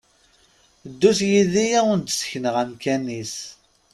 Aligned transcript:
Ddut 0.89 1.19
yid-i 1.29 1.65
ad 1.79 1.83
wen-d-sekneɣ 1.87 2.55
amkan-is! 2.63 3.35